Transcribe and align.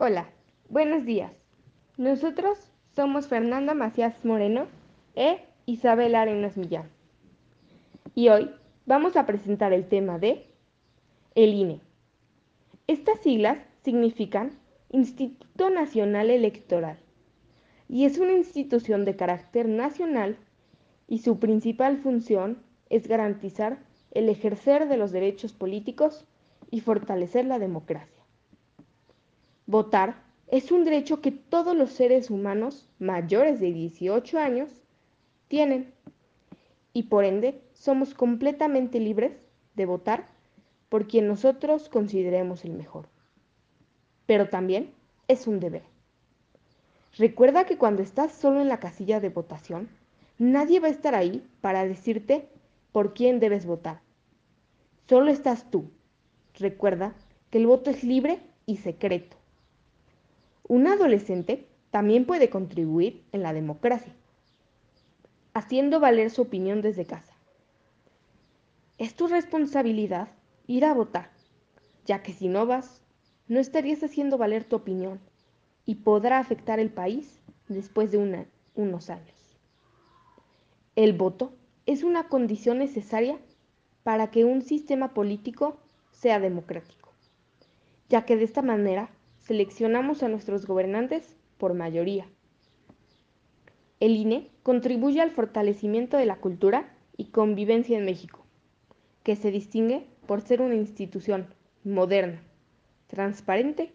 Hola, 0.00 0.28
buenos 0.68 1.04
días. 1.04 1.32
Nosotros 1.96 2.56
somos 2.94 3.26
Fernanda 3.26 3.74
Macías 3.74 4.24
Moreno 4.24 4.68
e 5.16 5.40
Isabel 5.66 6.14
Arenas 6.14 6.56
Millán. 6.56 6.88
Y 8.14 8.28
hoy 8.28 8.48
vamos 8.86 9.16
a 9.16 9.26
presentar 9.26 9.72
el 9.72 9.88
tema 9.88 10.20
de 10.20 10.46
el 11.34 11.52
INE. 11.52 11.80
Estas 12.86 13.18
siglas 13.22 13.58
significan 13.82 14.52
Instituto 14.90 15.68
Nacional 15.68 16.30
Electoral 16.30 17.00
y 17.88 18.04
es 18.04 18.18
una 18.18 18.34
institución 18.34 19.04
de 19.04 19.16
carácter 19.16 19.66
nacional 19.66 20.36
y 21.08 21.18
su 21.22 21.40
principal 21.40 21.98
función 21.98 22.62
es 22.88 23.08
garantizar 23.08 23.80
el 24.12 24.28
ejercer 24.28 24.88
de 24.88 24.96
los 24.96 25.10
derechos 25.10 25.52
políticos 25.52 26.24
y 26.70 26.82
fortalecer 26.82 27.46
la 27.46 27.58
democracia. 27.58 28.17
Votar 29.68 30.22
es 30.46 30.72
un 30.72 30.86
derecho 30.86 31.20
que 31.20 31.30
todos 31.30 31.76
los 31.76 31.90
seres 31.90 32.30
humanos 32.30 32.88
mayores 32.98 33.60
de 33.60 33.70
18 33.70 34.38
años 34.38 34.70
tienen 35.46 35.92
y 36.94 37.02
por 37.02 37.26
ende 37.26 37.60
somos 37.74 38.14
completamente 38.14 38.98
libres 38.98 39.32
de 39.74 39.84
votar 39.84 40.24
por 40.88 41.06
quien 41.06 41.28
nosotros 41.28 41.90
consideremos 41.90 42.64
el 42.64 42.72
mejor. 42.72 43.10
Pero 44.24 44.48
también 44.48 44.90
es 45.28 45.46
un 45.46 45.60
deber. 45.60 45.82
Recuerda 47.18 47.66
que 47.66 47.76
cuando 47.76 48.00
estás 48.00 48.32
solo 48.32 48.62
en 48.62 48.68
la 48.68 48.80
casilla 48.80 49.20
de 49.20 49.28
votación, 49.28 49.90
nadie 50.38 50.80
va 50.80 50.88
a 50.88 50.92
estar 50.92 51.14
ahí 51.14 51.46
para 51.60 51.84
decirte 51.84 52.48
por 52.90 53.12
quién 53.12 53.38
debes 53.38 53.66
votar. 53.66 54.00
Solo 55.10 55.30
estás 55.30 55.70
tú. 55.70 55.90
Recuerda 56.58 57.14
que 57.50 57.58
el 57.58 57.66
voto 57.66 57.90
es 57.90 58.02
libre 58.02 58.40
y 58.64 58.78
secreto. 58.78 59.37
Un 60.68 60.86
adolescente 60.86 61.66
también 61.90 62.26
puede 62.26 62.50
contribuir 62.50 63.24
en 63.32 63.42
la 63.42 63.54
democracia, 63.54 64.12
haciendo 65.54 65.98
valer 65.98 66.30
su 66.30 66.42
opinión 66.42 66.82
desde 66.82 67.06
casa. 67.06 67.32
Es 68.98 69.14
tu 69.14 69.28
responsabilidad 69.28 70.28
ir 70.66 70.84
a 70.84 70.92
votar, 70.92 71.30
ya 72.04 72.22
que 72.22 72.34
si 72.34 72.48
no 72.48 72.66
vas, 72.66 73.00
no 73.46 73.58
estarías 73.58 74.02
haciendo 74.02 74.36
valer 74.36 74.64
tu 74.64 74.76
opinión 74.76 75.20
y 75.86 75.96
podrá 75.96 76.38
afectar 76.38 76.78
el 76.78 76.90
país 76.90 77.40
después 77.68 78.10
de 78.10 78.46
unos 78.74 79.08
años. 79.08 79.58
El 80.96 81.14
voto 81.14 81.54
es 81.86 82.02
una 82.02 82.28
condición 82.28 82.78
necesaria 82.78 83.38
para 84.02 84.30
que 84.30 84.44
un 84.44 84.60
sistema 84.60 85.14
político 85.14 85.78
sea 86.10 86.40
democrático, 86.40 87.14
ya 88.10 88.26
que 88.26 88.36
de 88.36 88.44
esta 88.44 88.60
manera 88.60 89.10
seleccionamos 89.48 90.22
a 90.22 90.28
nuestros 90.28 90.66
gobernantes 90.66 91.34
por 91.56 91.72
mayoría. 91.72 92.28
El 93.98 94.14
INE 94.14 94.50
contribuye 94.62 95.22
al 95.22 95.30
fortalecimiento 95.30 96.18
de 96.18 96.26
la 96.26 96.36
cultura 96.36 96.94
y 97.16 97.30
convivencia 97.30 97.96
en 97.96 98.04
México, 98.04 98.44
que 99.22 99.36
se 99.36 99.50
distingue 99.50 100.06
por 100.26 100.42
ser 100.42 100.60
una 100.60 100.74
institución 100.74 101.46
moderna, 101.82 102.42
transparente 103.06 103.94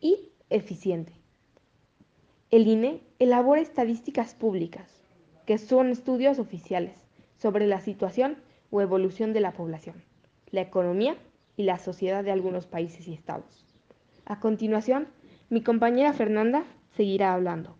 y 0.00 0.30
eficiente. 0.48 1.12
El 2.52 2.68
INE 2.68 3.00
elabora 3.18 3.60
estadísticas 3.60 4.32
públicas, 4.36 5.02
que 5.44 5.58
son 5.58 5.90
estudios 5.90 6.38
oficiales 6.38 6.96
sobre 7.36 7.66
la 7.66 7.80
situación 7.80 8.36
o 8.70 8.80
evolución 8.80 9.32
de 9.32 9.40
la 9.40 9.54
población, 9.54 10.04
la 10.52 10.60
economía 10.60 11.16
y 11.56 11.64
la 11.64 11.80
sociedad 11.80 12.22
de 12.22 12.30
algunos 12.30 12.66
países 12.66 13.08
y 13.08 13.12
estados. 13.12 13.73
A 14.26 14.40
continuación, 14.40 15.08
mi 15.50 15.62
compañera 15.62 16.14
Fernanda 16.14 16.64
seguirá 16.96 17.34
hablando. 17.34 17.76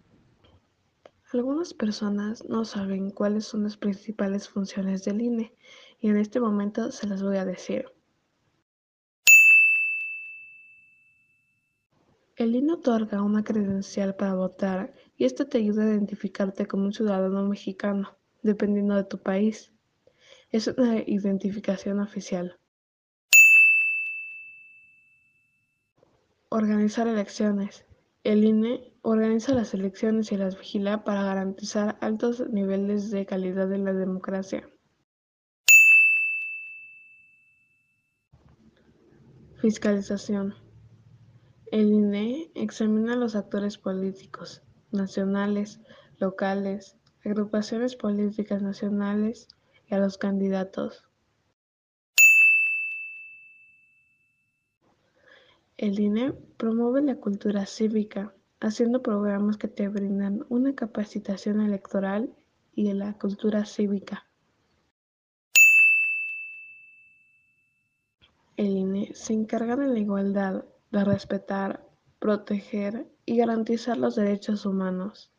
Algunas 1.33 1.73
personas 1.73 2.45
no 2.45 2.67
saben 2.67 3.11
cuáles 3.11 3.47
son 3.47 3.63
las 3.63 3.79
principales 3.79 4.51
funciones 4.51 5.05
del 5.05 5.23
INE 5.23 5.55
y 6.01 6.11
en 6.11 6.19
este 6.19 6.41
momento 6.41 6.93
se 6.93 7.07
las 7.07 7.23
voy 7.23 7.39
a 7.39 7.47
decir. 7.47 7.87
El 12.37 12.55
INE 12.55 12.75
otorga 12.75 13.23
una 13.23 13.43
credencial 13.43 14.15
para 14.15 14.35
votar 14.35 14.93
y 15.17 15.25
esto 15.25 15.47
te 15.47 15.59
ayuda 15.59 15.85
a 15.85 15.95
identificarte 15.95 16.67
como 16.67 16.85
un 16.85 16.93
ciudadano 16.93 17.49
mexicano, 17.49 18.19
dependiendo 18.43 18.97
de 18.97 19.05
tu 19.05 19.19
país. 19.19 19.73
Es 20.51 20.69
una 20.69 20.99
identificación 21.07 22.01
oficial. 22.01 22.59
Organizar 26.57 27.09
elecciones. 27.09 27.85
El 28.23 28.45
INE 28.45 28.95
organiza 29.03 29.53
las 29.55 29.75
elecciones 29.75 30.31
y 30.31 30.37
las 30.37 30.57
vigila 30.57 31.03
para 31.03 31.25
garantizar 31.25 31.99
altos 32.01 32.49
niveles 32.49 33.11
de 33.11 33.27
calidad 33.27 33.73
en 33.73 33.85
la 33.85 33.93
democracia. 33.93 34.71
Fiscalización. 39.57 40.55
El 41.73 41.93
INE 41.93 42.53
examina 42.55 43.15
a 43.15 43.17
los 43.17 43.35
actores 43.35 43.77
políticos, 43.77 44.63
nacionales, 44.93 45.81
locales, 46.19 46.97
agrupaciones 47.25 47.97
políticas 47.97 48.63
nacionales 48.63 49.49
y 49.91 49.95
a 49.97 49.99
los 49.99 50.19
candidatos. 50.19 51.05
El 55.85 56.01
INE 56.01 56.33
promueve 56.57 57.03
la 57.03 57.17
cultura 57.17 57.67
cívica, 57.67 58.33
haciendo 58.59 59.03
programas 59.03 59.59
que 59.59 59.69
te 59.69 59.87
brindan 59.87 60.47
una 60.49 60.75
capacitación 60.75 61.61
electoral 61.61 62.35
y 62.75 62.85
de 62.89 62.95
la 62.95 63.13
cultura 63.19 63.67
cívica. 63.67 64.27
El 68.57 68.79
INE 68.79 69.13
se 69.15 69.35
encarga 69.35 69.77
de 69.77 69.89
la 69.89 69.99
igualdad, 69.99 70.65
de 70.91 71.05
respetar, 71.05 71.87
proteger 72.19 73.07
y 73.27 73.37
garantizar 73.37 73.99
los 73.99 74.15
derechos 74.15 74.65
humanos. 74.65 75.31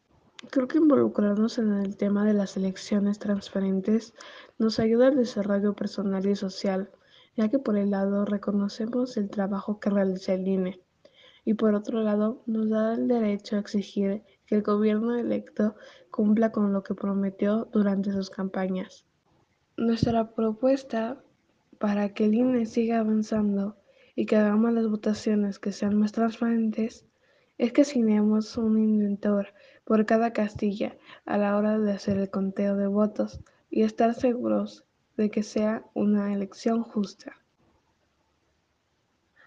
Creo 0.52 0.68
que 0.68 0.78
involucrarnos 0.78 1.58
en 1.58 1.74
el 1.74 1.98
tema 1.98 2.24
de 2.24 2.36
las 2.36 2.56
elecciones 2.56 3.18
transparentes 3.18 4.14
nos 4.60 4.78
ayuda 4.78 5.08
al 5.08 5.16
desarrollo 5.16 5.74
personal 5.74 6.24
y 6.28 6.36
social, 6.36 6.92
ya 7.36 7.50
que 7.50 7.60
por 7.60 7.78
el 7.78 7.92
lado 7.92 8.26
reconocemos 8.26 9.18
el 9.18 9.30
trabajo 9.30 9.80
que 9.80 9.90
realiza 9.90 10.34
el 10.34 10.48
INE 10.48 10.82
y 11.44 11.54
por 11.54 11.76
otro 11.76 12.02
lado 12.02 12.42
nos 12.48 12.70
da 12.70 12.94
el 12.94 13.08
derecho 13.08 13.56
a 13.56 13.60
exigir 13.60 14.24
que 14.46 14.56
el 14.56 14.64
gobierno 14.64 15.16
electo 15.16 15.76
cumpla 16.10 16.52
con 16.52 16.74
lo 16.74 16.84
que 16.84 16.96
prometió 16.96 17.66
durante 17.72 18.12
sus 18.12 18.30
campañas. 18.30 19.06
Nuestra 19.78 20.34
propuesta 20.34 21.22
para 21.78 22.14
que 22.14 22.26
el 22.26 22.34
INE 22.34 22.66
siga 22.66 23.00
avanzando 23.00 23.78
y 24.16 24.26
que 24.26 24.38
hagamos 24.38 24.74
las 24.74 24.88
votaciones 24.88 25.60
que 25.60 25.72
sean 25.72 25.98
más 25.98 26.14
transparentes 26.14 27.06
es 27.58 27.74
que 27.74 27.82
asignemos 27.82 28.58
un 28.58 28.80
inventor 28.80 29.48
por 29.84 30.06
cada 30.06 30.34
castilla 30.34 30.98
a 31.26 31.38
la 31.38 31.56
hora 31.58 31.78
de 31.80 31.92
hacer 31.92 32.18
el 32.18 32.30
conteo 32.30 32.76
de 32.76 32.88
votos 32.88 33.40
y 33.70 33.84
estar 33.84 34.14
seguros 34.14 34.85
de 35.18 35.32
que 35.32 35.44
sea 35.44 35.86
una 35.94 36.34
elección 36.34 36.84
justa. 36.84 37.34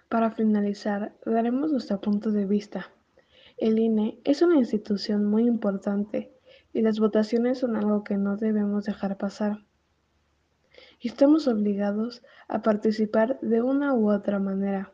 Para 0.09 0.31
finalizar, 0.31 1.15
daremos 1.27 1.71
nuestro 1.71 2.01
punto 2.01 2.31
de 2.31 2.47
vista. 2.47 2.91
El 3.59 3.79
INE 3.79 4.19
es 4.25 4.41
una 4.41 4.57
institución 4.57 5.27
muy 5.27 5.47
importante 5.47 6.33
y 6.73 6.81
las 6.81 6.99
votaciones 6.99 7.59
son 7.59 7.77
algo 7.77 8.05
que 8.05 8.17
no 8.17 8.37
debemos 8.37 8.85
dejar 8.85 9.19
pasar. 9.19 9.67
Y 11.01 11.09
estamos 11.09 11.47
obligados 11.47 12.23
a 12.49 12.63
participar 12.63 13.39
de 13.41 13.61
una 13.61 13.93
u 13.95 14.11
otra 14.11 14.39
manera. 14.39 14.93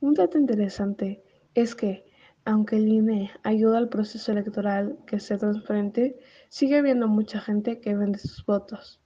Un 0.00 0.14
dato 0.14 0.38
interesante 0.38 1.22
es 1.54 1.74
que, 1.74 2.06
aunque 2.46 2.76
el 2.76 2.88
INE 2.88 3.30
ayuda 3.42 3.76
al 3.76 3.90
proceso 3.90 4.32
electoral 4.32 4.98
que 5.06 5.20
sea 5.20 5.36
transparente, 5.36 6.18
sigue 6.48 6.78
habiendo 6.78 7.06
mucha 7.06 7.40
gente 7.40 7.80
que 7.80 7.94
vende 7.94 8.18
sus 8.18 8.46
votos. 8.46 9.01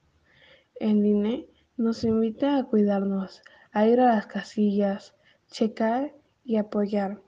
El 0.78 1.06
INE 1.06 1.48
nos 1.78 2.04
invita 2.04 2.58
a 2.58 2.64
cuidarnos, 2.64 3.42
a 3.72 3.86
ir 3.86 3.98
a 4.00 4.14
las 4.14 4.26
casillas, 4.26 5.14
checar 5.50 6.14
y 6.44 6.56
apoyar 6.56 7.22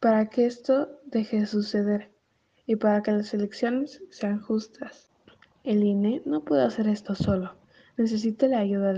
para 0.00 0.30
que 0.30 0.46
esto 0.46 0.98
deje 1.04 1.40
de 1.40 1.46
suceder 1.46 2.10
y 2.66 2.76
para 2.76 3.02
que 3.02 3.12
las 3.12 3.34
elecciones 3.34 4.02
sean 4.10 4.40
justas. 4.40 5.10
El 5.62 5.84
INE 5.84 6.22
no 6.24 6.44
puede 6.44 6.62
hacer 6.62 6.88
esto 6.88 7.14
solo, 7.14 7.56
necesita 7.98 8.48
la 8.48 8.60
ayuda 8.60 8.88
de 8.88 8.94